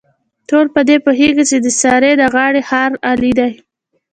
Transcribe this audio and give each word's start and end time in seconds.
ټول 0.49 0.65
په 0.75 0.81
دې 0.87 0.97
پوهېږي، 1.05 1.43
چې 1.49 1.57
د 1.65 1.67
سارې 1.81 2.11
د 2.17 2.21
غاړې 2.33 2.61
هار 2.69 2.91
علي 3.09 3.31
دی. 3.39 3.51